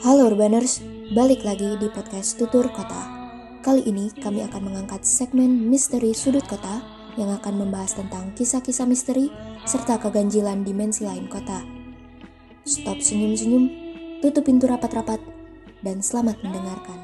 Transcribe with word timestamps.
Halo 0.00 0.32
Urbaners, 0.32 0.80
balik 1.12 1.44
lagi 1.44 1.76
di 1.76 1.84
podcast 1.92 2.40
Tutur 2.40 2.72
Kota. 2.72 3.04
Kali 3.60 3.84
ini 3.84 4.08
kami 4.08 4.40
akan 4.48 4.72
mengangkat 4.72 5.04
segmen 5.04 5.68
Misteri 5.68 6.16
Sudut 6.16 6.40
Kota 6.48 6.80
yang 7.20 7.28
akan 7.28 7.60
membahas 7.60 8.00
tentang 8.00 8.32
kisah-kisah 8.32 8.88
misteri 8.88 9.28
serta 9.68 10.00
keganjilan 10.00 10.64
dimensi 10.64 11.04
lain 11.04 11.28
kota. 11.28 11.60
Stop 12.64 12.96
senyum-senyum, 12.96 13.68
tutup 14.24 14.48
pintu 14.48 14.72
rapat-rapat, 14.72 15.20
dan 15.84 16.00
selamat 16.00 16.40
mendengarkan. 16.40 16.96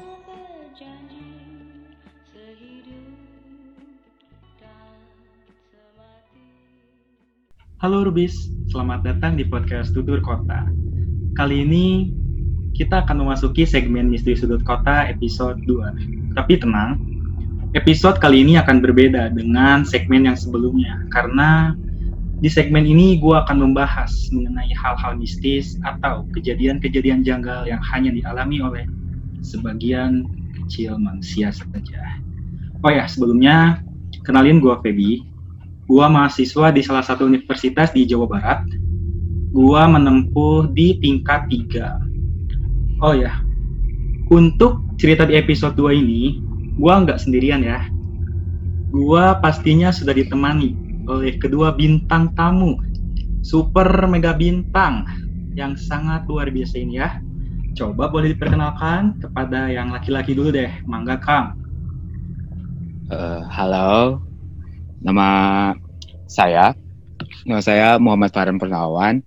Halo 7.77 8.09
Rubis, 8.09 8.49
selamat 8.73 9.05
datang 9.05 9.37
di 9.37 9.45
podcast 9.45 9.93
Tutur 9.93 10.17
Kota. 10.25 10.65
Kali 11.37 11.61
ini 11.61 11.85
kita 12.77 13.01
akan 13.03 13.25
memasuki 13.25 13.65
segmen 13.65 14.05
Misteri 14.05 14.37
Sudut 14.37 14.61
Kota 14.61 15.09
episode 15.09 15.57
2. 15.65 16.37
Tapi 16.37 16.61
tenang, 16.61 17.01
episode 17.73 18.21
kali 18.21 18.45
ini 18.45 18.61
akan 18.61 18.85
berbeda 18.85 19.33
dengan 19.33 19.81
segmen 19.81 20.29
yang 20.29 20.37
sebelumnya 20.37 21.01
karena 21.09 21.73
di 22.37 22.53
segmen 22.53 22.85
ini 22.85 23.17
gue 23.17 23.33
akan 23.33 23.65
membahas 23.65 24.13
mengenai 24.29 24.69
hal-hal 24.77 25.17
mistis 25.17 25.81
atau 25.81 26.29
kejadian-kejadian 26.37 27.25
janggal 27.25 27.65
yang 27.65 27.81
hanya 27.81 28.13
dialami 28.13 28.61
oleh 28.61 28.85
sebagian 29.41 30.29
kecil 30.53 31.01
manusia 31.01 31.49
saja. 31.49 32.01
Oh 32.85 32.93
ya, 32.93 33.09
sebelumnya 33.09 33.81
kenalin 34.21 34.61
gue 34.61 34.77
Feby, 34.85 35.25
Gua 35.87 36.11
mahasiswa 36.11 36.67
di 36.75 36.83
salah 36.83 36.99
satu 36.99 37.23
universitas 37.23 37.95
di 37.95 38.03
Jawa 38.03 38.27
Barat. 38.27 38.59
Gua 39.55 39.87
menempuh 39.87 40.67
di 40.75 40.99
tingkat 40.99 41.47
3. 41.47 42.06
Oh 42.97 43.13
ya, 43.13 43.29
untuk 44.33 44.81
cerita 44.97 45.21
di 45.29 45.37
episode 45.37 45.77
2 45.77 45.93
ini, 45.93 46.41
gua 46.81 47.05
nggak 47.05 47.21
sendirian 47.21 47.61
ya. 47.61 47.85
Gua 48.89 49.37
pastinya 49.37 49.93
sudah 49.93 50.17
ditemani 50.17 50.73
oleh 51.05 51.37
kedua 51.37 51.77
bintang 51.77 52.33
tamu, 52.33 52.81
super 53.45 53.85
mega 54.09 54.33
bintang 54.33 55.05
yang 55.53 55.77
sangat 55.77 56.25
luar 56.25 56.49
biasa 56.49 56.81
ini 56.81 56.97
ya. 56.97 57.21
Coba 57.77 58.09
boleh 58.09 58.33
diperkenalkan 58.33 59.21
kepada 59.21 59.69
yang 59.69 59.93
laki-laki 59.93 60.33
dulu 60.33 60.49
deh, 60.49 60.73
Mangga 60.89 61.21
Kang. 61.21 61.53
Uh, 63.13 63.45
halo, 63.53 64.19
Nama 64.97 65.29
saya, 66.25 66.73
nama 67.45 67.61
saya 67.61 68.01
Muhammad 68.01 68.33
Farhan 68.33 68.57
Purnawan. 68.57 69.21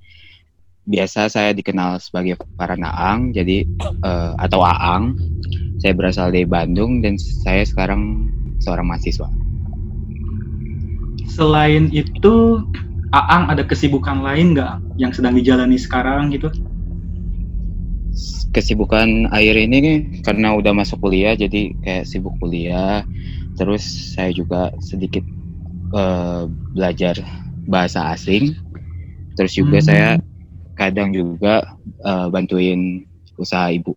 Biasa 0.90 1.30
saya 1.30 1.54
dikenal 1.54 2.02
sebagai 2.02 2.34
Farhan 2.58 2.82
Aang, 2.82 3.30
jadi 3.30 3.62
uh, 4.02 4.34
atau 4.42 4.66
Aang. 4.66 5.14
Saya 5.78 5.94
berasal 5.96 6.34
dari 6.34 6.44
Bandung 6.44 6.98
dan 7.00 7.14
saya 7.16 7.62
sekarang 7.62 8.26
seorang 8.58 8.90
mahasiswa. 8.90 9.30
Selain 11.30 11.88
itu, 11.94 12.66
Aang 13.14 13.48
ada 13.48 13.62
kesibukan 13.62 14.18
lain 14.20 14.58
nggak 14.58 14.98
yang 14.98 15.14
sedang 15.14 15.38
dijalani 15.38 15.78
sekarang 15.78 16.34
gitu? 16.34 16.50
Kesibukan 18.50 19.30
akhir 19.30 19.56
ini 19.56 19.78
karena 20.26 20.58
udah 20.58 20.74
masuk 20.74 20.98
kuliah, 21.06 21.38
jadi 21.38 21.70
kayak 21.86 22.04
sibuk 22.10 22.34
kuliah. 22.42 23.06
Terus 23.54 23.86
saya 24.18 24.34
juga 24.34 24.74
sedikit 24.82 25.22
uh, 25.94 26.50
belajar 26.74 27.14
bahasa 27.70 28.10
asing. 28.12 28.58
Terus 29.38 29.56
juga 29.56 29.78
hmm. 29.80 29.86
saya 29.86 30.19
kadang 30.80 31.12
juga 31.12 31.76
uh, 32.00 32.32
bantuin 32.32 33.04
usaha 33.36 33.68
ibu. 33.68 33.92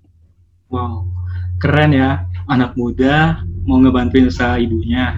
Wow, 0.68 1.08
keren 1.64 1.96
ya 1.96 2.28
anak 2.52 2.76
muda 2.76 3.40
mau 3.64 3.80
ngebantuin 3.80 4.28
usaha 4.28 4.60
ibunya. 4.60 5.16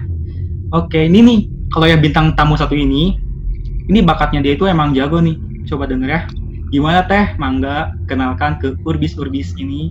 Oke, 0.70 1.10
ini 1.10 1.18
nih 1.26 1.40
kalau 1.74 1.90
ya 1.90 1.98
bintang 1.98 2.38
tamu 2.38 2.54
satu 2.54 2.78
ini, 2.78 3.18
ini 3.90 3.98
bakatnya 3.98 4.46
dia 4.46 4.54
itu 4.54 4.70
emang 4.70 4.94
jago 4.94 5.18
nih. 5.18 5.34
Coba 5.66 5.90
denger 5.90 6.06
ya. 6.06 6.20
Gimana 6.70 7.02
teh, 7.10 7.34
Mangga 7.34 7.98
kenalkan 8.06 8.62
ke 8.62 8.78
Urbis 8.86 9.18
Urbis 9.18 9.50
ini. 9.58 9.90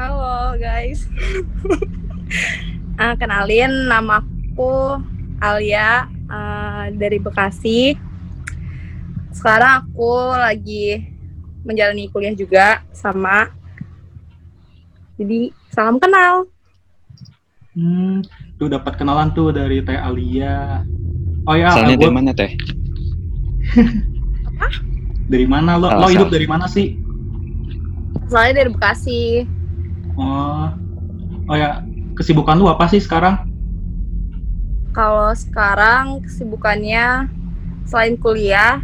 Halo 0.00 0.56
guys. 0.56 1.04
uh, 2.96 3.12
kenalin 3.20 3.92
namaku 3.92 5.04
Alia 5.44 6.08
uh, 6.32 6.88
dari 6.96 7.20
Bekasi. 7.20 8.09
Sekarang 9.30 9.86
aku 9.86 10.34
lagi 10.34 11.06
menjalani 11.62 12.10
kuliah 12.10 12.34
juga 12.34 12.82
sama. 12.90 13.50
Jadi 15.20 15.52
salam 15.70 16.00
kenal. 16.00 16.48
Hmm, 17.76 18.26
tuh 18.58 18.66
dapat 18.66 18.98
kenalan 18.98 19.30
tuh 19.30 19.54
dari 19.54 19.78
Teh 19.84 19.94
Alia. 19.94 20.82
Oh 21.46 21.54
ya, 21.54 21.70
Asalnya 21.70 21.96
dari 21.96 22.14
mana 22.14 22.30
Teh? 22.34 22.52
Apa? 24.50 24.66
Dari 25.30 25.46
mana 25.46 25.78
lo? 25.78 25.86
Oh, 25.86 26.02
lo 26.02 26.08
hidup 26.10 26.28
dari 26.34 26.50
mana 26.50 26.66
sih? 26.66 26.98
Soalnya 28.26 28.64
dari 28.66 28.70
Bekasi. 28.74 29.46
Oh, 30.18 30.66
oh 31.46 31.56
ya, 31.56 31.86
kesibukan 32.18 32.58
lu 32.58 32.66
apa 32.66 32.90
sih 32.90 32.98
sekarang? 32.98 33.46
Kalau 34.90 35.30
sekarang 35.38 36.18
kesibukannya 36.26 37.30
selain 37.86 38.18
kuliah, 38.18 38.82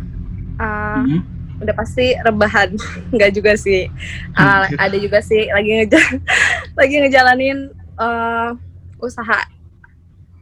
uh, 0.61 1.03
hmm. 1.03 1.21
udah 1.63 1.75
pasti 1.77 2.17
rebahan. 2.21 2.75
Enggak 3.13 3.31
juga 3.37 3.53
sih. 3.57 3.89
Uh, 4.37 4.65
ada 4.85 4.97
juga 4.97 5.21
sih 5.25 5.49
lagi 5.53 5.71
ngejal 5.83 6.05
lagi 6.81 6.95
ngejalanin 7.01 7.59
uh, 8.01 8.53
usaha 9.01 9.45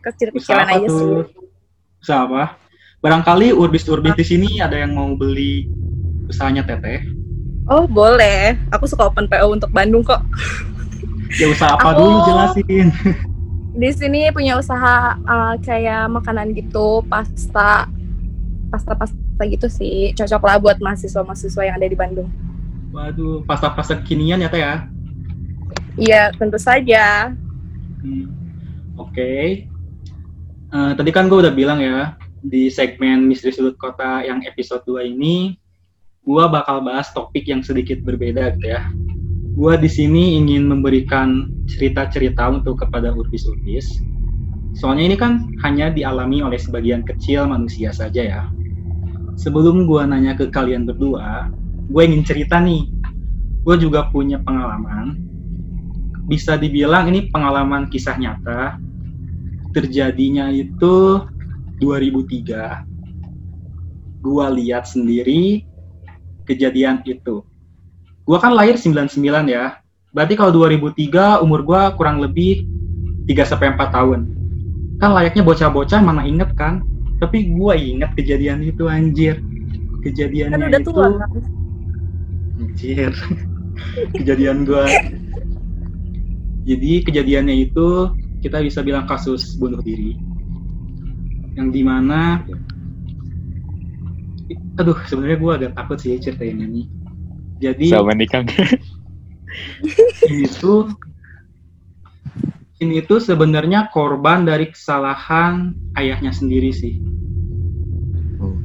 kecil-kecilan 0.04 0.68
aja 0.68 0.86
tuh? 0.86 0.98
sih. 0.98 1.12
Usaha 2.04 2.28
apa? 2.28 2.44
Barangkali 3.04 3.52
urbis-urbis 3.52 4.16
di 4.16 4.24
sini 4.24 4.48
ada 4.64 4.80
yang 4.80 4.96
mau 4.96 5.12
beli 5.12 5.68
usahanya 6.28 6.64
Teteh. 6.64 7.04
Oh 7.64 7.88
boleh, 7.88 8.60
aku 8.72 8.84
suka 8.84 9.08
open 9.08 9.24
PO 9.24 9.56
untuk 9.56 9.72
Bandung 9.72 10.04
kok. 10.04 10.20
Ya 11.40 11.48
usaha 11.48 11.72
apa 11.76 11.96
aku, 11.96 12.00
dulu 12.00 12.16
jelasin. 12.28 12.88
Di 13.74 13.90
sini 13.90 14.28
punya 14.30 14.60
usaha 14.60 15.16
uh, 15.24 15.56
kayak 15.64 16.12
makanan 16.12 16.52
gitu, 16.52 17.00
pasta, 17.08 17.88
pasta-pasta 19.34 19.50
gitu 19.50 19.66
sih. 19.66 20.14
Cocok 20.14 20.42
lah 20.46 20.56
buat 20.62 20.78
mahasiswa-mahasiswa 20.78 21.62
yang 21.66 21.76
ada 21.76 21.86
di 21.90 21.98
Bandung. 21.98 22.30
Waduh, 22.94 23.42
pasta-pasta 23.42 23.98
kekinian 23.98 24.38
ya 24.38 24.48
teh 24.48 24.62
ya? 24.62 24.74
Iya, 25.98 26.22
tentu 26.38 26.58
saja. 26.62 27.34
Hmm. 28.02 28.30
Oke. 28.94 29.10
Okay. 29.10 29.46
Uh, 30.70 30.90
eh, 30.90 30.92
tadi 30.94 31.10
kan 31.10 31.26
gue 31.26 31.38
udah 31.38 31.54
bilang 31.54 31.82
ya, 31.82 32.14
di 32.42 32.70
segmen 32.70 33.26
Misteri 33.26 33.54
Sudut 33.54 33.74
Kota 33.78 34.22
yang 34.22 34.42
episode 34.46 34.86
2 34.86 35.10
ini, 35.10 35.58
gue 36.22 36.44
bakal 36.50 36.82
bahas 36.82 37.10
topik 37.10 37.46
yang 37.50 37.62
sedikit 37.62 38.02
berbeda 38.02 38.54
gitu 38.58 38.74
ya 38.74 38.86
gue 39.54 39.74
di 39.78 39.86
sini 39.86 40.34
ingin 40.34 40.66
memberikan 40.66 41.46
cerita-cerita 41.70 42.50
untuk 42.50 42.82
kepada 42.82 43.14
urbis-urbis. 43.14 44.02
Soalnya 44.74 45.14
ini 45.14 45.16
kan 45.16 45.46
hanya 45.62 45.94
dialami 45.94 46.42
oleh 46.42 46.58
sebagian 46.58 47.06
kecil 47.06 47.46
manusia 47.46 47.94
saja 47.94 48.18
ya. 48.18 48.42
Sebelum 49.38 49.86
gue 49.86 50.02
nanya 50.06 50.38
ke 50.38 50.50
kalian 50.50 50.86
berdua, 50.86 51.50
gue 51.90 52.02
ingin 52.02 52.22
cerita 52.22 52.62
nih. 52.62 52.86
Gue 53.64 53.76
juga 53.80 54.06
punya 54.08 54.38
pengalaman. 54.40 55.16
Bisa 56.30 56.56
dibilang 56.56 57.08
ini 57.12 57.28
pengalaman 57.28 57.90
kisah 57.90 58.16
nyata. 58.16 58.78
Terjadinya 59.74 60.48
itu 60.54 61.20
2003. 61.82 62.86
Gue 64.24 64.46
lihat 64.62 64.88
sendiri 64.88 65.66
kejadian 66.48 67.04
itu 67.04 67.44
Gua 68.24 68.40
kan 68.40 68.56
lahir 68.56 68.80
99 68.80 69.20
ya. 69.52 69.76
Berarti 70.16 70.32
kalau 70.32 70.64
2003 70.64 71.44
umur 71.44 71.60
gua 71.60 71.92
kurang 71.92 72.24
lebih 72.24 72.64
3 73.28 73.44
sampai 73.44 73.76
4 73.76 73.92
tahun. 73.92 74.20
Kan 74.96 75.12
layaknya 75.12 75.44
bocah-bocah 75.44 76.00
mana 76.00 76.24
inget 76.24 76.48
kan? 76.56 76.80
Tapi 77.24 77.38
gua 77.56 77.74
inget 77.80 78.12
kejadian 78.12 78.60
itu 78.60 78.84
anjir. 78.84 79.40
Kejadiannya 80.04 80.60
kan 80.60 80.68
udah 80.68 80.80
itu 80.84 80.92
tua, 80.92 81.08
kan? 81.16 81.40
Anjir. 82.60 83.12
kejadian 84.18 84.62
gua 84.66 84.86
jadi 86.64 86.92
kejadiannya 87.04 87.54
itu 87.70 88.12
kita 88.40 88.60
bisa 88.64 88.80
bilang 88.80 89.04
kasus 89.04 89.56
bunuh 89.56 89.80
diri 89.84 90.16
yang 91.54 91.70
di 91.70 91.82
mana 91.84 92.42
aduh 94.74 94.98
sebenarnya 95.06 95.38
gue 95.38 95.52
agak 95.54 95.72
takut 95.76 95.98
sih 96.00 96.18
ceritainnya 96.18 96.66
nih 96.66 96.86
jadi 97.60 97.86
sama 97.94 98.16
nikah 98.16 98.42
ini 100.30 100.46
tuh 100.50 100.90
ini 102.82 102.98
tuh 103.06 103.22
sebenarnya 103.22 103.92
korban 103.94 104.42
dari 104.42 104.70
kesalahan 104.70 105.74
ayahnya 105.94 106.34
sendiri 106.34 106.74
sih. 106.74 106.98
Oh. 108.42 108.58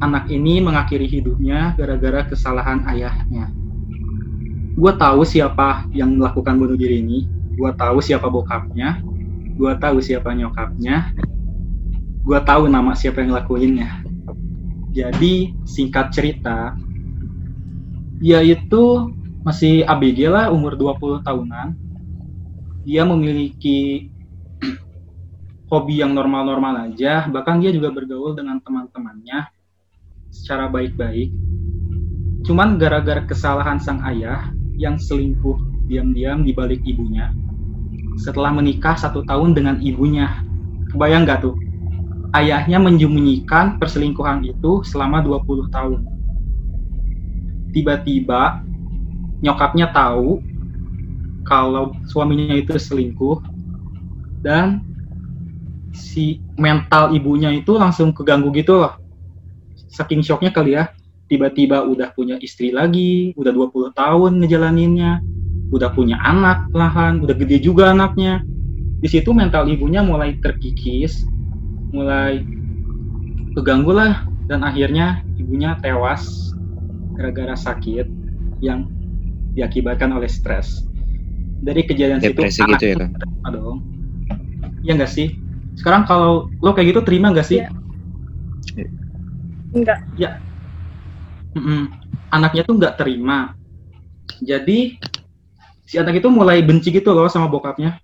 anak 0.00 0.32
ini 0.32 0.64
mengakhiri 0.64 1.04
hidupnya 1.04 1.76
gara-gara 1.76 2.24
kesalahan 2.24 2.88
ayahnya. 2.88 3.52
Gue 4.80 4.92
tahu 4.96 5.28
siapa 5.28 5.84
yang 5.92 6.16
melakukan 6.16 6.56
bunuh 6.56 6.72
diri 6.72 7.04
ini. 7.04 7.28
Gue 7.52 7.68
tahu 7.76 8.00
siapa 8.00 8.32
bokapnya. 8.32 9.04
Gue 9.60 9.76
tahu 9.76 10.00
siapa 10.00 10.32
nyokapnya. 10.32 11.12
Gue 12.24 12.40
tahu 12.40 12.64
nama 12.64 12.96
siapa 12.96 13.20
yang 13.20 13.36
ngelakuinnya. 13.36 14.00
Jadi 14.90 15.52
singkat 15.68 16.16
cerita, 16.16 16.74
dia 18.24 18.40
itu 18.40 19.12
masih 19.44 19.84
ABG 19.84 20.32
lah 20.32 20.48
umur 20.48 20.80
20 20.80 21.20
tahunan. 21.28 21.89
Dia 22.84 23.04
memiliki 23.04 24.08
hobi 25.70 26.02
yang 26.02 26.16
normal-normal 26.16 26.90
aja, 26.90 27.30
bahkan 27.30 27.62
dia 27.62 27.70
juga 27.70 27.94
bergaul 27.94 28.34
dengan 28.34 28.58
teman-temannya 28.58 29.46
secara 30.34 30.66
baik-baik. 30.66 31.30
Cuman 32.42 32.80
gara-gara 32.80 33.22
kesalahan 33.22 33.78
sang 33.78 34.02
ayah 34.02 34.50
yang 34.74 34.98
selingkuh 34.98 35.60
diam-diam 35.86 36.42
di 36.42 36.50
balik 36.56 36.82
ibunya, 36.82 37.30
setelah 38.18 38.50
menikah 38.50 38.98
satu 38.98 39.22
tahun 39.22 39.54
dengan 39.54 39.78
ibunya, 39.78 40.42
kebayang 40.90 41.28
gak 41.28 41.46
tuh? 41.46 41.54
Ayahnya 42.30 42.78
menyembunyikan 42.78 43.78
perselingkuhan 43.78 44.46
itu 44.46 44.82
selama 44.86 45.22
20 45.22 45.70
tahun. 45.70 46.00
Tiba-tiba 47.70 48.62
nyokapnya 49.42 49.90
tahu 49.90 50.42
kalau 51.46 51.96
suaminya 52.06 52.56
itu 52.56 52.76
selingkuh 52.76 53.40
dan 54.40 54.84
si 55.94 56.40
mental 56.56 57.12
ibunya 57.12 57.50
itu 57.52 57.76
langsung 57.76 58.14
keganggu 58.14 58.52
gitu 58.54 58.80
loh. 58.80 58.94
Saking 59.90 60.22
shocknya 60.22 60.54
kali 60.54 60.78
ya, 60.78 60.92
tiba-tiba 61.26 61.82
udah 61.86 62.10
punya 62.14 62.38
istri 62.38 62.70
lagi, 62.70 63.34
udah 63.34 63.50
20 63.50 63.90
tahun 63.94 64.42
ngejalaninnya, 64.42 65.22
udah 65.70 65.90
punya 65.94 66.18
anak 66.22 66.66
lahan, 66.74 67.22
udah 67.22 67.34
gede 67.34 67.62
juga 67.62 67.90
anaknya. 67.94 68.42
Di 69.00 69.08
situ 69.08 69.32
mental 69.32 69.66
ibunya 69.70 70.04
mulai 70.04 70.36
terkikis, 70.38 71.24
mulai 71.90 72.44
keganggu 73.56 73.94
lah, 73.94 74.26
dan 74.50 74.66
akhirnya 74.66 75.22
ibunya 75.38 75.78
tewas 75.78 76.50
gara-gara 77.14 77.54
sakit 77.54 78.06
yang 78.58 78.90
diakibatkan 79.54 80.10
oleh 80.10 80.26
stres. 80.26 80.89
Dari 81.60 81.84
kejadian 81.84 82.18
Depresi 82.24 82.64
situ, 82.64 82.72
gitu 82.72 82.84
ya 82.88 82.96
kan? 82.96 83.10
Dong. 83.52 83.78
Ya 84.80 84.96
nggak 84.96 85.12
sih? 85.12 85.36
Sekarang 85.76 86.08
kalau 86.08 86.48
lo 86.60 86.70
kayak 86.72 86.96
gitu 86.96 87.00
terima 87.04 87.28
nggak 87.30 87.46
sih? 87.46 87.60
Iya. 87.60 88.88
Enggak. 89.76 89.98
Ya. 90.16 90.30
Mm-mm. 91.52 91.92
Anaknya 92.32 92.62
tuh 92.64 92.74
nggak 92.80 92.96
terima. 92.96 93.52
Jadi 94.40 94.96
si 95.84 95.94
anak 96.00 96.22
itu 96.22 96.28
mulai 96.32 96.64
benci 96.64 96.88
gitu 96.88 97.12
loh 97.12 97.28
sama 97.28 97.52
bokapnya. 97.52 98.00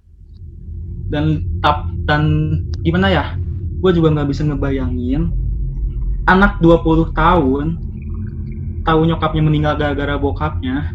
Dan 1.09 1.41
tap 1.65 1.97
dan 2.05 2.53
gimana 2.85 3.09
ya? 3.09 3.25
Gue 3.81 3.97
juga 3.97 4.13
nggak 4.13 4.29
bisa 4.29 4.45
ngebayangin 4.45 5.33
anak 6.27 6.59
20 6.59 7.07
tahun 7.15 7.79
tahu 8.83 9.01
nyokapnya 9.07 9.43
meninggal 9.47 9.75
gara-gara 9.79 10.19
bokapnya 10.19 10.91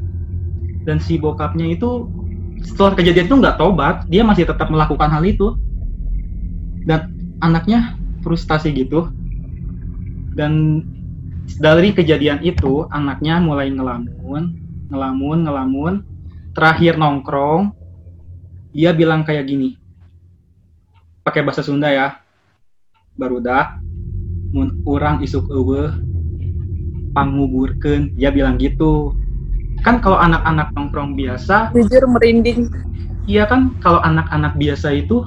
dan 0.83 0.99
si 0.99 1.15
bokapnya 1.15 1.71
itu 1.71 2.11
setelah 2.61 2.93
kejadian 2.93 3.25
itu 3.27 3.35
nggak 3.37 3.57
tobat 3.57 4.05
dia 4.05 4.21
masih 4.21 4.45
tetap 4.45 4.69
melakukan 4.69 5.09
hal 5.09 5.23
itu. 5.25 5.57
Dan 6.81 7.09
anaknya 7.41 7.97
frustasi 8.25 8.73
gitu. 8.73 9.09
Dan 10.33 10.85
dari 11.61 11.91
kejadian 11.93 12.41
itu 12.41 12.87
anaknya 12.89 13.41
mulai 13.41 13.69
ngelamun 13.69 14.55
ngelamun 14.89 15.37
ngelamun. 15.45 15.93
Terakhir 16.51 16.99
nongkrong 16.99 17.71
dia 18.75 18.91
bilang 18.91 19.23
kayak 19.23 19.47
gini. 19.47 19.79
Pakai 21.23 21.45
bahasa 21.45 21.63
Sunda 21.63 21.89
ya. 21.91 22.19
Barudak 23.15 23.79
mun 24.51 24.83
urang 24.83 25.23
isuk 25.23 25.47
eueuh 25.47 25.95
panguburkeun 27.15 28.15
dia 28.15 28.31
bilang 28.31 28.59
gitu 28.59 29.15
kan 29.81 29.98
kalau 29.98 30.18
anak-anak 30.22 30.69
nongkrong 30.78 31.18
biasa 31.18 31.74
Jujur 31.74 32.06
merinding. 32.06 32.69
iya 33.25 33.50
kan? 33.50 33.74
Kalau 33.81 34.01
anak-anak 34.01 34.57
biasa 34.57 34.94
itu 34.94 35.25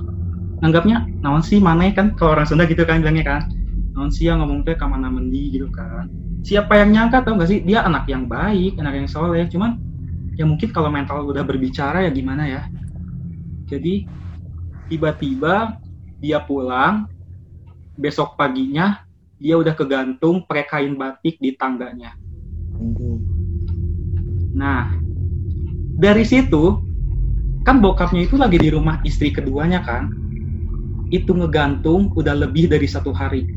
anggapnya 0.62 1.06
naon 1.22 1.42
sih 1.42 1.58
mana 1.58 1.90
kan? 1.90 2.14
Kalau 2.14 2.38
orang 2.38 2.46
Sunda 2.46 2.64
gitu 2.66 2.86
kan 2.86 3.02
bilangnya 3.02 3.24
kan. 3.26 3.42
Naon 3.94 4.10
sih 4.10 4.30
yang 4.30 4.42
ngomong 4.42 4.62
teh 4.62 4.78
kamana 4.78 5.10
mendi 5.10 5.54
gitu 5.54 5.70
kan. 5.70 6.06
Siapa 6.44 6.76
yang 6.78 6.92
nyangka 6.92 7.24
tau 7.24 7.40
gak 7.40 7.48
sih? 7.50 7.64
Dia 7.64 7.82
anak 7.86 8.06
yang 8.06 8.30
baik 8.30 8.78
anak 8.78 8.94
yang 8.94 9.08
soleh. 9.10 9.46
Cuman 9.50 9.78
ya 10.38 10.46
mungkin 10.46 10.70
kalau 10.70 10.90
mental 10.90 11.26
udah 11.26 11.42
berbicara 11.42 12.06
ya 12.06 12.10
gimana 12.14 12.46
ya? 12.46 12.62
Jadi 13.66 14.06
tiba-tiba 14.92 15.80
dia 16.20 16.38
pulang 16.44 17.08
besok 17.96 18.36
paginya 18.36 19.02
dia 19.38 19.54
udah 19.58 19.74
kegantung 19.74 20.42
pakai 20.46 20.66
kain 20.66 20.94
batik 20.98 21.38
di 21.38 21.54
tangganya 21.54 22.14
nah 24.54 24.94
dari 25.98 26.22
situ 26.22 26.78
kan 27.66 27.82
bokapnya 27.82 28.26
itu 28.26 28.38
lagi 28.38 28.58
di 28.60 28.70
rumah 28.70 29.02
istri 29.02 29.34
keduanya 29.34 29.82
kan 29.82 30.10
itu 31.10 31.30
ngegantung 31.34 32.10
udah 32.14 32.34
lebih 32.34 32.70
dari 32.70 32.86
satu 32.86 33.10
hari 33.10 33.50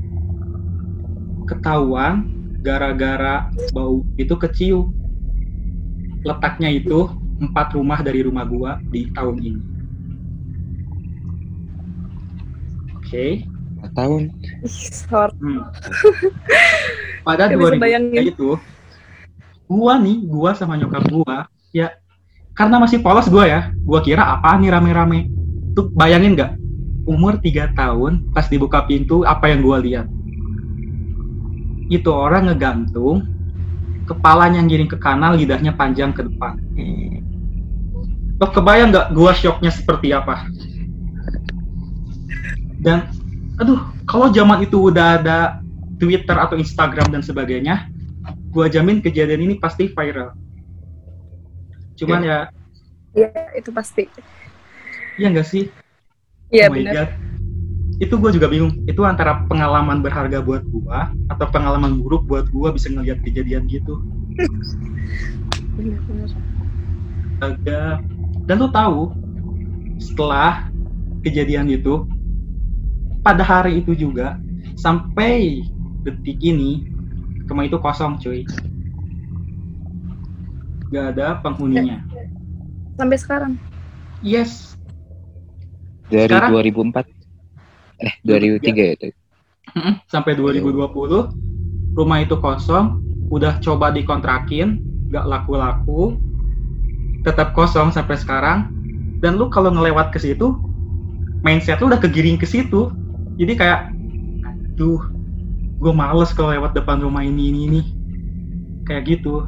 ketahuan 1.48 2.28
gara-gara 2.62 3.48
bau 3.72 4.04
itu 4.18 4.34
kecium 4.36 4.92
letaknya 6.26 6.74
itu 6.74 7.08
empat 7.38 7.78
rumah 7.78 8.02
dari 8.02 8.26
rumah 8.26 8.44
gua 8.44 8.82
di 8.90 9.08
tahun 9.14 9.38
ini 9.40 9.62
oke 12.98 13.28
Empat 13.78 13.94
tahun. 13.94 14.24
Sorry. 14.66 15.38
hmm. 15.38 15.62
pada 17.28 17.46
Gak 17.46 17.62
bisa 17.62 17.78
2000 17.78 17.84
bayangin. 17.84 18.24
itu 18.34 18.50
gua 19.68 20.00
nih 20.00 20.24
gua 20.24 20.56
sama 20.56 20.80
nyokap 20.80 21.04
gua 21.12 21.52
ya 21.76 22.00
karena 22.56 22.80
masih 22.80 23.04
polos 23.04 23.28
gua 23.28 23.46
ya 23.46 23.62
gua 23.84 24.00
kira 24.00 24.24
apa 24.24 24.56
nih 24.58 24.72
rame-rame? 24.72 25.28
Tuh 25.76 25.92
bayangin 25.94 26.34
nggak? 26.34 26.52
Umur 27.08 27.40
3 27.40 27.76
tahun 27.76 28.32
pas 28.32 28.48
dibuka 28.48 28.84
pintu 28.88 29.28
apa 29.28 29.52
yang 29.52 29.62
gua 29.62 29.78
lihat? 29.78 30.08
Itu 31.92 32.12
orang 32.12 32.52
ngegantung 32.52 33.28
kepalanya 34.08 34.64
giring 34.64 34.88
ke 34.88 34.98
kanan 34.98 35.36
lidahnya 35.36 35.76
panjang 35.76 36.16
ke 36.16 36.24
depan. 36.24 36.58
Lo 38.40 38.48
kebayang 38.50 38.90
nggak 38.96 39.08
gua 39.14 39.36
shocknya 39.36 39.70
seperti 39.70 40.16
apa? 40.16 40.48
Dan 42.80 43.12
aduh 43.60 43.84
kalau 44.08 44.32
zaman 44.32 44.64
itu 44.64 44.88
udah 44.88 45.20
ada 45.20 45.60
Twitter 45.98 46.38
atau 46.38 46.56
Instagram 46.56 47.10
dan 47.10 47.26
sebagainya 47.26 47.90
gua 48.52 48.68
jamin 48.72 49.04
kejadian 49.04 49.44
ini 49.44 49.56
pasti 49.60 49.90
viral 49.92 50.34
cuman 51.98 52.22
ya 52.24 52.40
Iya, 53.18 53.34
itu 53.58 53.74
pasti. 53.74 54.06
iya 55.18 55.34
nggak 55.34 55.48
sih 55.50 55.74
Iya, 56.48 56.72
Oh 56.72 56.80
benar. 56.80 57.12
Itu 57.98 58.16
gue 58.22 58.32
juga 58.32 58.48
bingung. 58.48 58.86
Itu 58.88 59.04
antara 59.04 59.44
pengalaman 59.50 60.00
berharga 60.06 60.40
buat 60.40 60.64
gua 60.70 61.12
atau 61.28 61.50
pengalaman 61.50 62.00
buruk 62.00 62.24
buat 62.30 62.46
gua 62.54 62.72
bisa 62.72 62.88
ngeliat 62.94 63.20
kejadian 63.26 63.66
gitu. 63.68 64.00
Benar, 65.78 66.02
benar. 66.10 66.30
Agak. 67.38 67.96
Dan 68.50 68.56
lu 68.58 68.70
tahu, 68.74 69.14
setelah 70.02 70.74
kejadian 71.22 71.70
itu, 71.70 72.02
pada 73.22 73.46
hari 73.46 73.84
itu 73.86 73.94
juga 73.94 74.42
sampai 74.74 75.62
detik 76.02 76.42
ini, 76.42 76.90
rumah 77.48 77.64
itu 77.64 77.78
kosong, 77.80 78.20
cuy. 78.20 78.44
Gak 80.88 81.16
ada 81.16 81.40
penghuninya. 81.40 82.00
Sampai 82.96 83.18
sekarang. 83.18 83.54
Yes, 84.22 84.74
Dari 86.08 86.32
Sekarang- 86.32 86.56
2004. 86.56 87.06
Eh, 88.00 88.16
2003 88.24 88.80
ya 88.80 88.92
itu. 88.96 89.08
Sampai 90.08 90.40
2020 90.40 91.28
rumah 91.92 92.24
itu 92.24 92.40
kosong 92.40 93.04
udah 93.28 93.60
coba 93.60 93.92
dikontrakin 93.92 94.80
gak 95.12 95.28
laku-laku 95.28 96.16
tetap 97.28 97.52
kosong 97.52 97.92
sampai 97.92 98.16
sekarang 98.16 98.72
dan 99.20 99.36
lu 99.36 99.52
kalau 99.52 99.68
ngelewat 99.68 100.16
ke 100.16 100.20
situ 100.22 100.56
mindset 101.44 101.84
lu 101.84 101.92
udah 101.92 102.00
kegiring 102.00 102.40
ke 102.40 102.48
situ 102.48 102.88
jadi 103.36 103.54
kayak 103.58 103.80
duh 104.80 105.02
gue 105.78 105.94
males 105.94 106.34
kalau 106.34 106.50
lewat 106.54 106.74
depan 106.74 106.98
rumah 107.02 107.22
ini 107.22 107.54
ini 107.54 107.60
ini. 107.70 107.82
Kayak 108.88 109.04
gitu. 109.18 109.46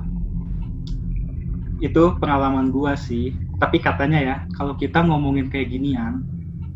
Itu 1.80 2.20
pengalaman 2.20 2.70
gua 2.76 3.00
sih. 3.00 3.32
Tapi 3.60 3.80
katanya 3.80 4.20
ya 4.20 4.36
kalau 4.56 4.76
kita 4.76 5.04
ngomongin 5.04 5.48
kayak 5.52 5.72
ginian 5.72 6.24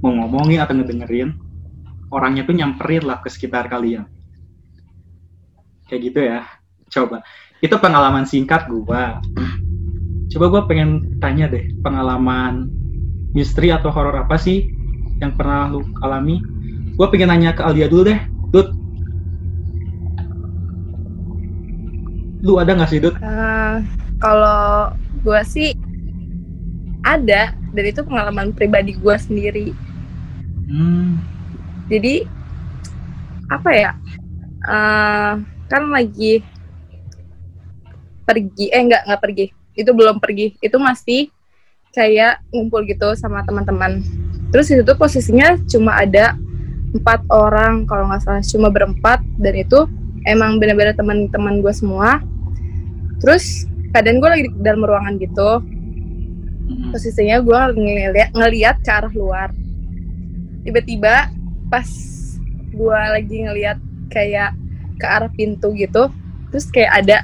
mau 0.04 0.12
ngomongin 0.12 0.60
atau 0.60 0.76
ngedengerin 0.76 1.32
orangnya 2.12 2.44
tuh 2.44 2.56
nyamperin 2.60 3.08
lah 3.08 3.24
ke 3.24 3.32
sekitar 3.32 3.72
kalian. 3.72 4.08
kayak 5.88 6.02
gitu 6.10 6.20
ya. 6.26 6.42
Coba. 6.90 7.22
Itu 7.60 7.76
pengalaman 7.78 8.26
singkat 8.26 8.66
gua. 8.72 9.20
Coba 10.32 10.46
gua 10.50 10.62
pengen 10.66 11.20
tanya 11.22 11.46
deh 11.52 11.70
pengalaman 11.84 12.72
misteri 13.36 13.70
atau 13.70 13.94
horor 13.94 14.16
apa 14.18 14.40
sih 14.40 14.72
yang 15.22 15.36
pernah 15.36 15.70
lu 15.70 15.84
alami? 16.02 16.40
Gua 16.96 17.12
pengen 17.12 17.30
nanya 17.30 17.54
ke 17.54 17.62
Alia 17.62 17.92
dulu 17.92 18.10
deh. 18.10 18.20
Dut 18.50 18.72
lu 22.44 22.60
ada 22.60 22.76
nggak 22.76 22.90
sih 22.92 23.00
Dut? 23.00 23.16
Uh, 23.24 23.80
kalau 24.20 24.92
gue 25.24 25.42
sih 25.48 25.72
ada 27.04 27.56
dan 27.56 27.84
itu 27.88 28.04
pengalaman 28.04 28.52
pribadi 28.52 29.00
gue 29.00 29.16
sendiri. 29.16 29.68
Hmm. 30.68 31.20
jadi 31.88 32.26
apa 33.48 33.70
ya? 33.72 33.92
Uh, 34.64 35.44
kan 35.68 35.84
lagi 35.92 36.44
pergi 38.24 38.72
eh 38.72 38.82
enggak 38.84 39.08
nggak 39.08 39.22
pergi. 39.24 39.46
Itu 39.80 39.96
belum 39.96 40.20
pergi. 40.20 40.60
Itu 40.60 40.80
masih 40.84 41.32
kayak 41.96 42.44
ngumpul 42.52 42.84
gitu 42.84 43.16
sama 43.16 43.48
teman-teman. 43.48 44.04
Terus 44.52 44.68
itu 44.72 44.84
tuh 44.84 45.00
posisinya 45.00 45.56
cuma 45.72 45.96
ada 45.96 46.36
empat 46.92 47.24
orang 47.32 47.88
kalau 47.88 48.12
nggak 48.12 48.22
salah. 48.24 48.44
Cuma 48.44 48.68
berempat 48.68 49.24
dan 49.40 49.54
itu 49.56 49.88
emang 50.28 50.60
benar-benar 50.60 50.96
teman-teman 50.96 51.60
gue 51.60 51.74
semua 51.76 52.24
terus 53.24 53.64
keadaan 53.96 54.20
gue 54.20 54.30
lagi 54.30 54.44
di 54.52 54.60
dalam 54.60 54.84
ruangan 54.84 55.16
gitu. 55.16 55.64
Posisinya 56.92 57.40
gue 57.40 57.60
ngeliat 57.80 58.36
ngeliat 58.36 58.78
ke 58.84 58.92
arah 58.92 59.14
luar. 59.16 59.50
Tiba-tiba 60.68 61.32
pas 61.72 61.88
gue 62.74 63.00
lagi 63.16 63.38
ngeliat 63.48 63.80
kayak 64.12 64.52
ke 65.00 65.06
arah 65.06 65.32
pintu 65.32 65.74
gitu 65.74 66.10
terus 66.54 66.70
kayak 66.70 67.02
ada 67.02 67.18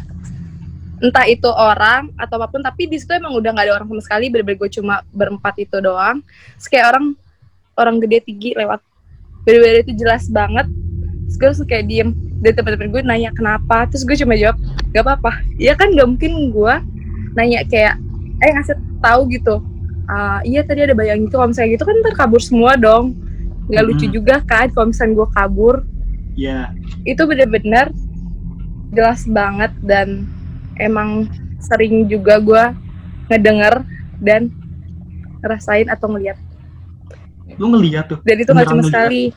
entah 0.99 1.25
itu 1.29 1.47
orang 1.47 2.11
atau 2.17 2.41
apa 2.41 2.51
pun 2.51 2.61
tapi 2.65 2.89
di 2.89 2.97
situ 2.99 3.13
emang 3.15 3.31
udah 3.37 3.53
nggak 3.55 3.65
ada 3.69 3.73
orang 3.77 3.87
sama 3.87 4.03
sekali 4.03 4.25
bener-bener 4.27 4.59
gue 4.59 4.69
cuma 4.73 5.05
berempat 5.15 5.55
itu 5.61 5.77
doang. 5.79 6.19
Terus 6.59 6.67
kayak 6.67 6.85
orang 6.91 7.05
orang 7.79 7.95
gede 8.03 8.17
tinggi 8.27 8.51
lewat. 8.57 8.83
Bener-bener 9.47 9.87
itu 9.87 9.93
jelas 9.95 10.27
banget. 10.27 10.67
Terus 11.39 11.55
gue 11.61 11.67
kayak 11.71 11.85
diem 11.87 12.09
dan 12.39 12.51
teman-teman 12.55 12.87
gue 12.91 13.01
nanya 13.03 13.29
kenapa 13.35 13.87
terus 13.91 14.07
gue 14.07 14.15
cuma 14.15 14.35
jawab 14.39 14.57
gak 14.95 15.03
apa-apa. 15.03 15.43
Ya 15.59 15.75
kan 15.75 15.91
gak 15.91 16.07
mungkin 16.07 16.55
gue 16.55 16.73
nanya 17.35 17.63
kayak 17.67 17.99
eh 18.39 18.49
ngasih 18.55 18.79
tahu 19.03 19.27
gitu. 19.31 19.59
Uh, 20.09 20.41
iya 20.41 20.65
tadi 20.65 20.81
ada 20.81 20.97
bayang 20.97 21.21
gitu 21.27 21.37
kalau 21.37 21.53
misalnya 21.53 21.77
gitu 21.77 21.85
kan 21.85 21.95
ntar 22.01 22.15
kabur 22.15 22.41
semua 22.41 22.79
dong. 22.79 23.13
Nggak 23.69 23.85
lucu 23.85 24.05
-hmm. 24.09 24.15
juga 24.15 24.35
kan 24.47 24.71
kalau 24.73 24.89
misalnya 24.89 25.13
gue 25.19 25.27
kabur. 25.35 25.75
Iya. 26.39 26.71
Yeah. 26.71 27.15
itu 27.15 27.21
bener-bener 27.27 27.91
jelas 28.95 29.27
banget 29.27 29.75
dan 29.83 30.23
emang 30.79 31.27
sering 31.59 32.07
juga 32.07 32.39
gue 32.39 32.63
ngedenger 33.27 33.83
dan 34.23 34.47
ngerasain 35.43 35.91
atau 35.91 36.07
ngeliat. 36.11 36.39
Lu 37.59 37.67
ngeliat 37.75 38.07
tuh? 38.07 38.19
Dan 38.23 38.35
itu 38.39 38.51
nggak 38.55 38.67
cuma 38.71 38.83
sekali 38.87 39.35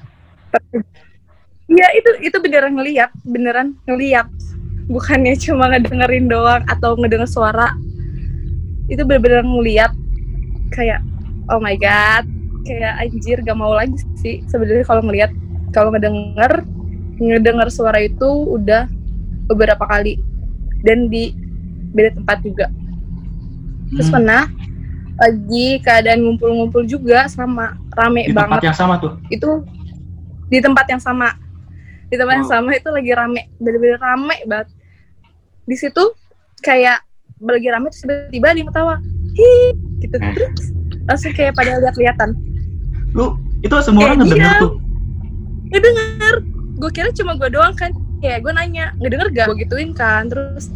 Iya 1.71 1.87
itu 1.95 2.11
itu 2.27 2.37
beneran 2.43 2.75
ngeliat 2.75 3.11
beneran 3.23 3.79
ngeliat. 3.87 4.27
Bukannya 4.91 5.39
cuma 5.39 5.71
ngedengerin 5.71 6.27
doang 6.27 6.63
atau 6.67 6.99
ngedenger 6.99 7.31
suara. 7.31 7.71
Itu 8.91 9.07
bener-bener 9.07 9.47
ngeliat 9.47 9.93
kayak 10.75 11.01
oh 11.53 11.61
my 11.63 11.77
god 11.79 12.27
kayak 12.63 12.95
anjir 13.03 13.43
gak 13.43 13.59
mau 13.59 13.75
lagi 13.75 13.99
sih 14.19 14.43
sebenarnya 14.51 14.87
kalau 14.87 15.03
ngeliat. 15.07 15.31
Kalau 15.73 15.89
ngedenger 15.89 16.67
ngedenger 17.17 17.69
suara 17.73 18.03
itu 18.03 18.29
udah 18.29 18.91
beberapa 19.49 19.87
kali. 19.87 20.19
Dan 20.83 21.07
di 21.07 21.31
beda 21.95 22.19
tempat 22.19 22.43
juga. 22.43 22.67
Terus 23.95 24.09
hmm. 24.11 24.15
pernah 24.19 24.43
lagi 25.21 25.79
keadaan 25.85 26.25
ngumpul-ngumpul 26.27 26.83
juga 26.89 27.31
sama 27.31 27.79
rame 27.95 28.27
di 28.27 28.35
banget. 28.35 28.59
tempat 28.59 28.67
yang 28.67 28.77
sama 28.77 28.95
tuh? 28.99 29.13
Itu 29.31 29.63
di 30.51 30.59
tempat 30.59 30.85
yang 30.91 31.01
sama 31.01 31.33
di 32.13 32.21
tempat 32.21 32.45
yang 32.45 32.51
sama 32.53 32.77
itu 32.77 32.89
lagi 32.93 33.11
rame 33.17 33.41
bener-bener 33.57 33.97
rame 33.97 34.37
banget. 34.45 34.69
Di 35.65 35.77
situ 35.81 36.13
kayak 36.61 37.01
lagi 37.41 37.69
rame 37.73 37.89
terus 37.89 38.05
tiba-tiba 38.05 38.49
dia 38.53 38.65
ketawa. 38.69 38.95
Hi 39.33 39.53
gitu. 40.05 40.17
Eh. 40.21 40.33
terus 40.37 40.67
langsung 41.09 41.33
kayak 41.33 41.57
pada 41.57 41.81
lihat-lihatan 41.81 42.37
lu 43.17 43.41
itu 43.65 43.73
semua 43.81 44.13
orang 44.13 44.29
ngedenger 44.29 44.53
tuh? 44.61 44.73
Ngedenger. 45.73 46.35
Gue 46.77 46.91
kira 46.93 47.09
cuma 47.17 47.33
gue 47.41 47.49
doang 47.49 47.73
kan. 47.73 47.97
Kayak 48.21 48.45
gue 48.45 48.53
nanya 48.61 48.93
ngedenger 49.01 49.29
gak? 49.33 49.47
Gue 49.49 49.57
gituin 49.65 49.91
kan 49.97 50.29
terus 50.29 50.69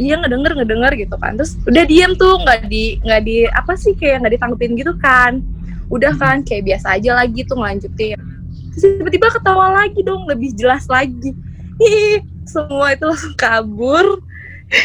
iya 0.00 0.16
ngedenger 0.16 0.56
ngedenger 0.56 0.92
gitu 0.96 1.20
kan. 1.20 1.36
Terus 1.36 1.60
udah 1.68 1.84
diem 1.84 2.16
tuh 2.16 2.40
nggak 2.48 2.64
di 2.72 2.96
nggak 3.04 3.22
di 3.28 3.44
apa 3.44 3.76
sih 3.76 3.92
kayak 3.92 4.24
nggak 4.24 4.40
ditanggepin 4.40 4.72
gitu 4.72 4.96
kan. 5.04 5.44
Udah 5.92 6.16
hmm. 6.16 6.22
kan 6.24 6.36
kayak 6.48 6.64
biasa 6.64 6.96
aja 6.96 7.12
lagi 7.12 7.44
tuh 7.44 7.60
ngelanjutin 7.60 8.37
terus 8.78 8.94
tiba-tiba 9.02 9.26
ketawa 9.34 9.74
lagi 9.82 10.00
dong 10.06 10.22
lebih 10.30 10.54
jelas 10.54 10.86
lagi. 10.86 11.34
Ih 11.82 12.22
semua 12.46 12.94
itu 12.94 13.04
langsung 13.04 13.34
kabur. 13.34 14.22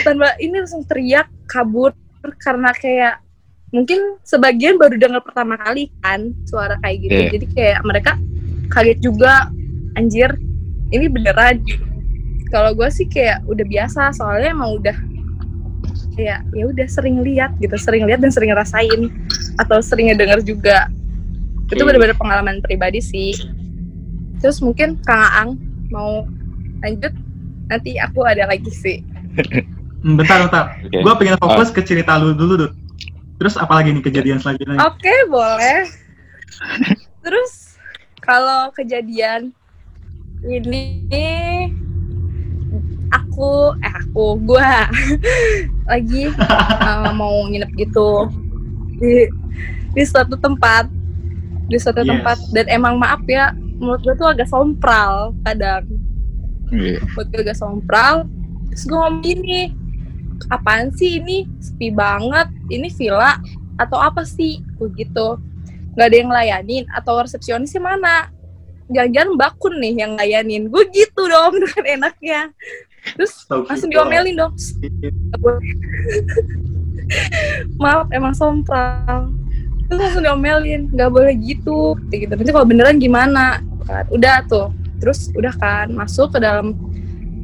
Tanpa 0.02 0.34
ini 0.42 0.58
langsung 0.58 0.82
teriak 0.90 1.30
kabur. 1.46 1.94
Karena 2.42 2.74
kayak 2.74 3.22
mungkin 3.70 4.18
sebagian 4.26 4.82
baru 4.82 4.98
dengar 4.98 5.22
pertama 5.22 5.58
kali 5.62 5.94
kan 6.02 6.34
suara 6.50 6.78
kayak 6.82 6.98
gitu. 7.06 7.14
Yeah. 7.14 7.32
jadi 7.38 7.46
kayak 7.54 7.80
mereka 7.86 8.12
kaget 8.74 9.00
juga 9.06 9.54
anjir 9.94 10.34
ini 10.90 11.06
beneran. 11.06 11.62
Kalau 12.50 12.74
gue 12.74 12.90
sih 12.90 13.06
kayak 13.10 13.46
udah 13.50 13.66
biasa 13.66 14.14
soalnya 14.14 14.54
emang 14.54 14.78
udah 14.78 14.98
kayak 16.14 16.46
ya 16.54 16.64
udah 16.70 16.86
sering 16.86 17.26
lihat 17.26 17.58
gitu 17.58 17.74
sering 17.82 18.06
lihat 18.06 18.22
dan 18.22 18.30
sering 18.30 18.54
rasain 18.54 19.10
atau 19.58 19.82
sering 19.82 20.14
dengar 20.18 20.42
juga. 20.42 20.90
Okay. 21.64 21.80
itu 21.80 21.84
benar-benar 21.88 22.18
pengalaman 22.20 22.60
pribadi 22.62 23.00
sih 23.00 23.34
terus 24.44 24.60
mungkin 24.60 25.00
kang 25.08 25.24
Aang 25.24 25.50
mau 25.88 26.28
lanjut 26.84 27.16
nanti 27.72 27.96
aku 27.96 28.28
ada 28.28 28.44
lagi 28.44 28.70
sih 28.70 29.00
Hmm, 30.04 30.20
bentar, 30.20 30.44
bentar. 30.44 30.76
Okay. 30.84 31.00
Gue 31.00 31.14
pengen 31.16 31.40
fokus 31.40 31.72
uh. 31.72 31.74
ke 31.74 31.82
cerita 31.82 32.20
lu 32.20 32.36
dulu, 32.36 32.54
Dut. 32.60 32.74
Terus 33.40 33.56
apalagi 33.56 33.96
nih 33.96 34.04
kejadian 34.04 34.38
selanjutnya? 34.38 34.76
Oke, 34.84 35.00
okay, 35.00 35.20
boleh. 35.32 35.88
Terus 37.24 37.80
kalau 38.20 38.68
kejadian 38.76 39.56
ini 40.44 41.08
aku 43.16 43.80
eh 43.80 43.94
aku 43.96 44.36
gua 44.44 44.92
lagi 45.92 46.28
uh, 46.36 47.16
mau 47.16 47.48
nginep 47.48 47.72
gitu 47.80 48.28
di 49.00 49.28
di 49.96 50.04
suatu 50.04 50.36
tempat 50.36 50.92
di 51.72 51.80
suatu 51.80 52.04
yes. 52.04 52.10
tempat 52.12 52.38
dan 52.52 52.66
emang 52.68 53.00
maaf 53.00 53.24
ya 53.24 53.56
menurut 53.78 54.02
gue 54.06 54.16
tuh 54.18 54.30
agak 54.30 54.48
sompral 54.50 55.34
kadang. 55.46 55.86
Yeah. 56.74 57.02
menurut 57.14 57.28
gue 57.30 57.42
agak 57.46 57.60
sompral. 57.60 58.26
Terus 58.74 58.84
gue 58.90 58.98
ngomong 58.98 59.22
gini 59.22 59.62
apaan 60.50 60.90
sih 60.96 61.22
ini? 61.22 61.46
Sepi 61.62 61.94
banget. 61.94 62.50
Ini 62.68 62.88
villa 62.94 63.38
atau 63.78 64.00
apa 64.02 64.26
sih? 64.26 64.60
Begitu 64.78 65.40
nggak 65.94 66.08
ada 66.10 66.18
yang 66.18 66.32
layanin 66.34 66.86
atau 66.90 67.22
resepsionisnya 67.22 67.82
mana? 67.82 68.34
Jangan-jangan 68.90 69.38
bakun 69.38 69.78
nih 69.80 69.94
yang 70.04 70.18
layanin 70.18 70.68
gue 70.68 70.84
gitu 70.92 71.22
dong 71.30 71.58
dengan 71.64 71.84
enaknya. 71.86 72.50
Terus 73.14 73.46
so, 73.46 73.64
langsung 73.68 73.92
gitu. 73.92 74.02
diomelin 74.02 74.36
dong. 74.40 74.54
Maaf 77.84 78.08
emang 78.16 78.34
sompral 78.34 79.43
terus 79.94 80.10
langsung 80.10 80.26
diomelin 80.26 80.90
nggak 80.90 81.12
boleh 81.14 81.34
gitu 81.38 81.94
gitu. 82.10 82.34
Nanti 82.34 82.50
kalau 82.50 82.66
beneran 82.66 82.98
gimana? 82.98 83.62
Kan 83.86 84.10
udah 84.10 84.42
tuh. 84.50 84.74
Terus 84.98 85.30
udah 85.38 85.54
kan 85.62 85.94
masuk 85.94 86.34
ke 86.34 86.40
dalam 86.42 86.74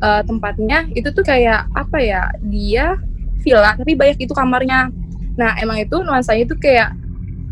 uh, 0.02 0.26
tempatnya 0.26 0.90
itu 0.98 1.14
tuh 1.14 1.22
kayak 1.22 1.70
apa 1.78 2.02
ya 2.02 2.34
dia 2.42 2.98
villa 3.46 3.78
tapi 3.78 3.94
banyak 3.94 4.18
itu 4.26 4.34
kamarnya. 4.34 4.90
Nah 5.38 5.54
emang 5.62 5.78
itu 5.78 6.02
nuansanya 6.02 6.50
itu 6.50 6.58
kayak 6.58 6.98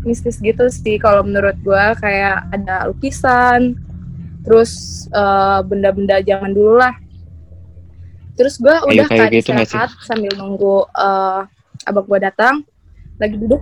mistis 0.02 0.42
gitu 0.42 0.66
sih 0.66 0.98
kalau 0.98 1.22
menurut 1.22 1.54
gue 1.62 1.84
kayak 1.98 2.50
ada 2.54 2.86
lukisan 2.86 3.74
terus 4.46 5.04
eh, 5.10 5.60
benda-benda 5.66 6.20
zaman 6.24 6.52
dulu 6.54 6.80
lah. 6.80 6.94
Terus 8.38 8.56
gue 8.60 8.70
udah 8.70 9.06
kan 9.10 9.28
gitu 9.34 9.50
istirahat 9.50 9.90
sambil 10.06 10.30
nunggu 10.38 10.86
uh, 10.94 11.42
abang 11.84 12.06
gue 12.06 12.18
datang. 12.22 12.62
Lagi 13.18 13.34
duduk. 13.34 13.58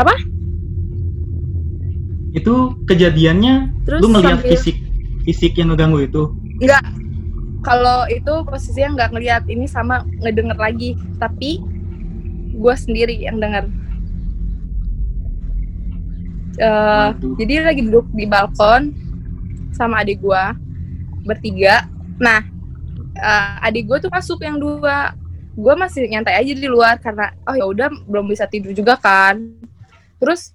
Apa 0.00 0.16
itu 2.36 2.76
kejadiannya 2.84 3.72
terus 3.88 4.00
lu 4.04 4.12
ngeliat 4.12 4.40
sambil... 4.40 4.50
fisik 4.52 4.76
fisik 5.24 5.52
yang 5.56 5.72
ngeganggu 5.72 6.04
itu? 6.04 6.22
Enggak 6.60 6.84
kalau 7.62 8.06
itu 8.06 8.32
posisinya 8.46 8.96
nggak 8.96 9.10
ngelihat 9.12 9.42
ini 9.50 9.66
sama 9.66 10.06
ngedenger 10.22 10.56
lagi. 10.58 10.94
Tapi 11.18 11.60
gue 12.54 12.74
sendiri 12.74 13.14
yang 13.18 13.42
denger. 13.42 13.66
Uh, 16.58 17.14
jadi 17.38 17.70
lagi 17.70 17.86
duduk 17.86 18.10
di 18.10 18.26
balkon 18.26 18.90
sama 19.70 20.02
adik 20.02 20.18
gue 20.22 20.44
bertiga. 21.22 21.86
Nah 22.18 22.42
uh, 23.20 23.66
adik 23.66 23.86
gue 23.86 23.98
tuh 24.06 24.10
masuk 24.10 24.42
yang 24.42 24.58
dua. 24.58 25.14
Gue 25.58 25.74
masih 25.74 26.06
nyantai 26.06 26.38
aja 26.38 26.54
di 26.54 26.68
luar 26.70 27.02
karena 27.02 27.34
oh 27.42 27.54
ya 27.58 27.66
udah 27.66 27.90
belum 28.06 28.30
bisa 28.30 28.46
tidur 28.46 28.70
juga 28.74 28.94
kan. 28.98 29.38
Terus 30.18 30.54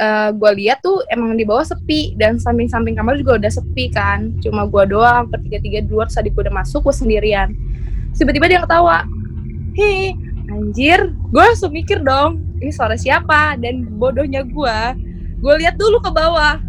uh, 0.00 0.30
gue 0.34 0.50
lihat 0.64 0.82
tuh 0.82 1.02
emang 1.10 1.38
di 1.38 1.46
bawah 1.46 1.62
sepi 1.62 2.18
dan 2.18 2.38
samping-samping 2.38 2.98
kamar 2.98 3.18
juga 3.18 3.38
udah 3.38 3.52
sepi 3.52 3.90
kan. 3.92 4.34
Cuma 4.42 4.66
gue 4.66 4.84
doang 4.90 5.30
bertiga-tiga 5.30 5.84
di 5.84 5.90
luar 5.90 6.10
gue 6.10 6.30
udah 6.30 6.54
masuk 6.54 6.86
gue 6.90 6.94
sendirian. 6.94 7.54
Tiba-tiba 8.14 8.46
dia 8.50 8.60
ketawa. 8.62 9.06
Hei 9.74 10.14
anjir 10.44 11.10
gue 11.10 11.42
langsung 11.42 11.72
mikir 11.74 12.04
dong 12.04 12.38
ini 12.60 12.70
suara 12.70 12.94
siapa 12.94 13.58
dan 13.58 13.88
bodohnya 13.96 14.44
gue 14.44 14.78
gue 15.42 15.54
lihat 15.62 15.74
dulu 15.78 15.98
ke 16.02 16.10
bawah. 16.10 16.62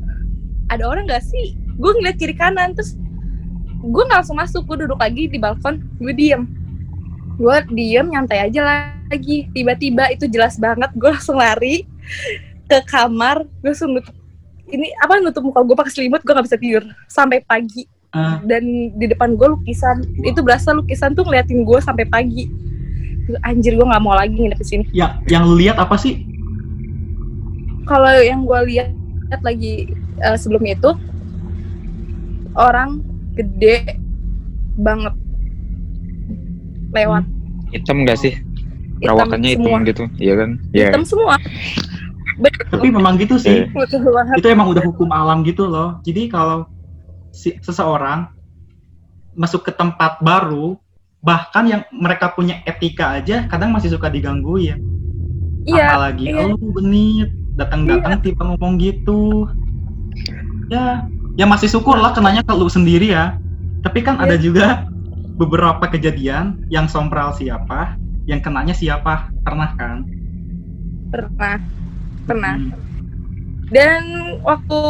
Ada 0.73 0.83
orang 0.89 1.05
gak 1.05 1.21
sih? 1.21 1.53
Gue 1.77 1.93
ngeliat 1.93 2.17
kiri 2.17 2.33
kanan 2.33 2.73
terus 2.73 2.97
gue 3.85 4.03
langsung 4.09 4.41
masuk 4.41 4.65
gue 4.65 4.85
duduk 4.85 4.97
lagi 4.97 5.29
di 5.29 5.37
balkon 5.37 5.81
gue 6.01 6.13
diem. 6.13 6.49
Gue 7.37 7.61
diem 7.69 8.09
nyantai 8.09 8.49
aja 8.49 8.89
lagi. 9.05 9.45
Tiba-tiba 9.53 10.09
itu 10.09 10.25
jelas 10.25 10.57
banget 10.57 10.89
gue 10.97 11.09
langsung 11.13 11.37
lari 11.37 11.85
ke 12.65 12.79
kamar 12.89 13.45
gue 13.45 13.69
langsung 13.69 13.93
nutup 13.93 14.15
ini 14.69 14.89
apa 15.01 15.21
nutup 15.21 15.45
muka 15.45 15.61
gue 15.61 15.75
pakai 15.77 15.93
selimut 15.93 16.21
gue 16.25 16.33
nggak 16.33 16.45
bisa 16.45 16.57
tidur 16.57 16.83
sampai 17.07 17.41
pagi 17.45 17.85
uh. 18.17 18.41
dan 18.43 18.63
di 18.97 19.05
depan 19.09 19.37
gue 19.37 19.47
lukisan 19.53 20.01
itu 20.25 20.39
berasa 20.41 20.73
lukisan 20.73 21.13
tuh 21.13 21.25
ngeliatin 21.25 21.61
gue 21.61 21.79
sampai 21.81 22.05
pagi 22.09 22.49
anjir 23.45 23.73
gue 23.73 23.85
nggak 23.85 24.03
mau 24.05 24.13
lagi 24.13 24.33
nginep 24.37 24.59
di 24.61 24.67
sini 24.67 24.83
ya 24.93 25.17
yang 25.29 25.45
lu 25.45 25.57
lihat 25.57 25.77
apa 25.77 25.97
sih 25.97 26.25
kalau 27.85 28.09
yang 28.21 28.45
gue 28.45 28.59
lihat 28.73 28.89
lagi 29.45 29.93
uh, 30.25 30.37
sebelum 30.37 30.65
itu 30.65 30.89
orang 32.57 33.03
gede 33.35 33.99
banget 34.79 35.13
lewat. 36.95 37.23
Hitam 37.75 38.07
gak 38.07 38.19
sih? 38.19 38.33
Perawakannya 39.03 39.59
hitam, 39.59 39.67
hitam 39.67 39.81
gitu, 39.83 40.03
iya 40.23 40.33
kan? 40.39 40.49
Yeah. 40.71 40.91
Hitam 40.95 41.03
semua. 41.03 41.35
Tapi 42.71 42.87
memang 42.91 43.15
gitu 43.15 43.39
sih. 43.39 43.67
Yeah. 43.71 44.35
Itu 44.35 44.47
emang 44.51 44.75
udah 44.75 44.83
hukum 44.83 45.09
alam 45.11 45.47
gitu 45.47 45.67
loh. 45.67 46.03
Jadi 46.03 46.27
kalau 46.27 46.67
si, 47.31 47.55
seseorang 47.63 48.27
masuk 49.35 49.67
ke 49.67 49.71
tempat 49.71 50.19
baru, 50.19 50.75
bahkan 51.23 51.67
yang 51.67 51.81
mereka 51.91 52.31
punya 52.31 52.59
etika 52.67 53.19
aja 53.19 53.47
kadang 53.47 53.71
masih 53.71 53.91
suka 53.91 54.11
diganggu 54.11 54.59
ya. 54.59 54.75
Iya. 55.65 55.87
Apalagi 55.91 56.25
iya. 56.29 56.45
oh 56.45 56.55
benit 56.77 57.29
datang-datang 57.55 58.19
iya. 58.19 58.23
tiba 58.23 58.43
ngomong 58.45 58.73
gitu. 58.79 59.47
Ya, 60.67 61.07
ya 61.39 61.45
masih 61.47 61.71
syukur 61.71 61.99
lah 61.99 62.11
kenanya 62.11 62.43
ke 62.43 62.53
lu 62.55 62.67
sendiri 62.67 63.15
ya. 63.15 63.39
Tapi 63.81 64.03
kan 64.03 64.19
iya. 64.19 64.23
ada 64.27 64.35
juga 64.35 64.67
beberapa 65.35 65.83
kejadian 65.91 66.63
yang 66.71 66.87
sompral 66.87 67.35
siapa, 67.35 67.99
yang 68.23 68.39
kenanya 68.39 68.71
siapa, 68.71 69.29
pernah 69.43 69.75
kan? 69.75 70.07
Pernah, 71.11 71.59
pernah. 72.25 72.57
Hmm. 72.57 72.73
Dan 73.69 74.01
waktu 74.45 74.81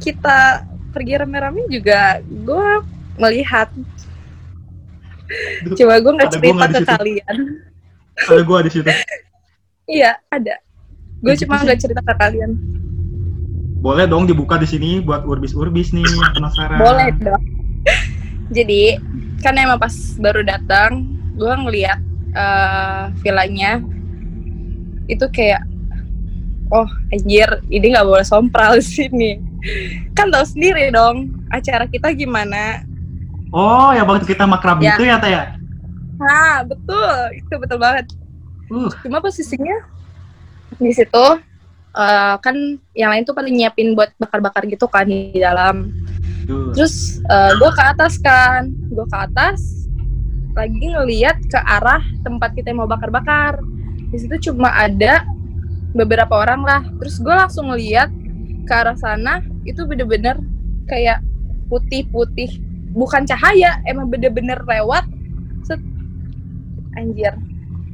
kita 0.00 0.64
pergi 0.92 1.14
rame-rame 1.20 1.68
juga, 1.68 2.20
gue 2.24 2.68
melihat. 3.20 3.68
Coba 5.76 5.94
gue 6.00 6.12
nggak 6.16 6.32
cerita 6.32 6.54
gua 6.54 6.68
ke 6.68 6.80
kalian. 6.84 7.36
Ada 8.16 8.42
gue 8.44 8.58
di 8.64 8.70
situ. 8.72 8.88
iya, 10.00 10.16
ada. 10.32 10.56
Gue 11.20 11.34
cuma 11.40 11.60
nggak 11.60 11.80
cerita 11.80 12.00
ke 12.00 12.14
kalian. 12.16 12.56
Boleh 13.80 14.08
dong 14.08 14.24
dibuka 14.26 14.56
di 14.56 14.66
sini 14.66 14.98
buat 15.04 15.22
urbis-urbis 15.28 15.92
nih 15.92 16.06
penasaran. 16.32 16.80
Boleh 16.80 17.12
dong. 17.20 17.42
Jadi 18.56 18.96
kan 19.44 19.54
emang 19.58 19.78
pas 19.78 19.94
baru 20.16 20.40
datang 20.42 21.04
gue 21.36 21.52
ngeliat 21.52 22.00
uh, 22.32 23.12
villanya 23.20 23.84
itu 25.06 25.26
kayak 25.30 25.62
oh 26.72 26.88
anjir 27.14 27.48
ini 27.70 27.94
nggak 27.94 28.06
boleh 28.06 28.26
sompral 28.26 28.78
di 28.80 28.84
sini 28.86 29.30
kan 30.16 30.30
tau 30.30 30.44
sendiri 30.46 30.90
dong 30.90 31.30
acara 31.50 31.86
kita 31.86 32.10
gimana 32.14 32.82
oh 33.54 33.90
ya 33.94 34.02
waktu 34.02 34.26
kita 34.26 34.44
makrab 34.46 34.82
ya. 34.82 34.98
itu 34.98 35.04
ya 35.06 35.16
teh 35.18 35.30
ya 35.30 35.44
nah 36.16 36.64
betul 36.64 37.16
itu 37.36 37.54
betul 37.60 37.78
banget 37.78 38.06
uh. 38.72 38.90
cuma 39.04 39.20
posisinya 39.20 39.84
di 40.80 40.90
situ 40.90 41.26
uh, 41.94 42.34
kan 42.40 42.56
yang 42.96 43.12
lain 43.12 43.22
tuh 43.22 43.36
paling 43.36 43.54
nyiapin 43.54 43.94
buat 43.94 44.10
bakar-bakar 44.18 44.64
gitu 44.66 44.88
kan 44.90 45.06
di 45.06 45.38
dalam 45.38 45.92
Terus 46.46 47.18
uh, 47.26 47.50
eh, 47.50 47.52
gue 47.58 47.70
ke 47.74 47.82
atas 47.82 48.14
kan, 48.22 48.70
gue 48.70 49.06
ke 49.06 49.18
atas 49.18 49.58
lagi 50.56 50.88
ngeliat 50.88 51.36
ke 51.52 51.58
arah 51.58 52.00
tempat 52.24 52.56
kita 52.56 52.72
mau 52.72 52.88
bakar-bakar. 52.88 53.60
Di 54.08 54.16
situ 54.16 54.50
cuma 54.50 54.72
ada 54.72 55.26
beberapa 55.96 56.36
orang 56.36 56.60
lah. 56.62 56.84
Terus 57.00 57.16
gue 57.18 57.32
langsung 57.32 57.72
ngeliat 57.72 58.12
ke 58.68 58.72
arah 58.72 58.98
sana 59.00 59.40
itu 59.64 59.82
bener-bener 59.88 60.36
kayak 60.86 61.24
putih-putih, 61.66 62.62
bukan 62.94 63.26
cahaya, 63.26 63.80
emang 63.88 64.06
bener-bener 64.12 64.60
lewat. 64.62 65.08
Set, 65.64 65.80
anjir. 66.94 67.34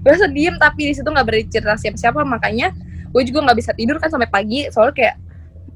Gue 0.03 0.15
sedih 0.19 0.59
tapi 0.59 0.91
di 0.91 0.95
situ 0.99 1.07
nggak 1.07 1.25
bercerita 1.25 1.79
siapa-siapa. 1.79 2.27
Makanya 2.27 2.75
gue 3.15 3.23
juga 3.23 3.47
nggak 3.49 3.59
bisa 3.62 3.73
tidur 3.73 3.97
kan 4.03 4.11
sampai 4.11 4.29
pagi. 4.29 4.67
Soalnya 4.69 4.95
kayak 4.99 5.17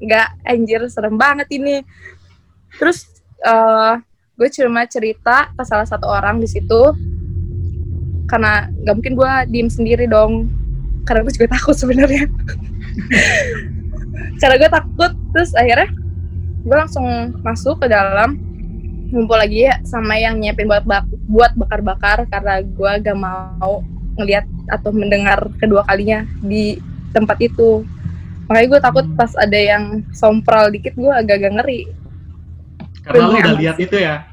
nggak 0.03 0.27
anjir 0.45 0.81
serem 0.91 1.15
banget 1.15 1.47
ini. 1.55 1.81
Terus 2.75 3.07
uh, 3.47 3.97
gue 4.37 4.49
cuma 4.51 4.85
cerita 4.85 5.49
ke 5.55 5.63
salah 5.63 5.87
satu 5.87 6.05
orang 6.05 6.43
di 6.43 6.45
situ. 6.51 6.93
Karena 8.27 8.67
nggak 8.67 8.95
mungkin 8.99 9.15
gue 9.15 9.31
diem 9.47 9.71
sendiri 9.71 10.05
dong 10.05 10.51
karena 11.07 11.23
gue 11.23 11.33
juga 11.33 11.47
takut 11.55 11.75
sebenarnya. 11.79 12.27
Karena 14.37 14.55
gue 14.59 14.69
takut 14.69 15.11
terus 15.31 15.55
akhirnya 15.55 15.89
gue 16.67 16.75
langsung 16.75 17.07
masuk 17.41 17.79
ke 17.79 17.87
dalam 17.87 18.35
ngumpul 19.07 19.39
lagi 19.39 19.71
ya 19.71 19.79
sama 19.87 20.19
yang 20.19 20.35
nyiapin 20.43 20.67
buat 20.67 20.83
bak 20.83 21.07
buat 21.31 21.55
bakar-bakar 21.55 22.27
karena 22.27 22.59
gue 22.59 22.91
gak 23.07 23.15
mau 23.15 23.79
ngelihat 24.19 24.43
atau 24.67 24.91
mendengar 24.91 25.47
kedua 25.63 25.87
kalinya 25.87 26.27
di 26.43 26.75
tempat 27.15 27.39
itu. 27.39 27.87
Makanya 28.51 28.67
gue 28.67 28.79
takut 28.83 29.05
pas 29.15 29.31
ada 29.39 29.55
yang 29.55 30.03
sompral 30.11 30.71
dikit 30.71 30.95
gue 30.99 31.11
agak-agak 31.11 31.51
ngeri. 31.63 31.81
Karena 33.07 33.31
lu 33.31 33.39
udah 33.39 33.55
lihat 33.55 33.77
itu 33.79 33.95
ya? 33.95 34.27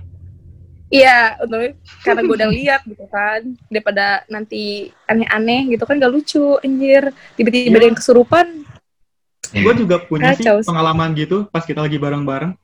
Iya, 0.95 1.43
untuk 1.43 1.75
karena 2.07 2.21
gue 2.23 2.37
udah 2.39 2.51
lihat 2.55 2.81
gitu 2.87 3.05
kan, 3.11 3.43
daripada 3.67 4.23
nanti 4.31 4.95
aneh-aneh 5.11 5.75
gitu 5.75 5.83
kan 5.83 5.99
gak 5.99 6.13
lucu, 6.15 6.55
anjir. 6.63 7.11
Tiba-tiba 7.35 7.83
ya. 7.83 7.91
yang 7.91 7.99
kesurupan. 7.99 8.63
Gue 9.51 9.75
juga 9.75 9.99
punya 10.07 10.35
Kacau. 10.35 10.63
sih 10.63 10.71
pengalaman 10.71 11.11
gitu 11.19 11.51
pas 11.51 11.67
kita 11.67 11.83
lagi 11.83 11.99
bareng-bareng. 11.99 12.55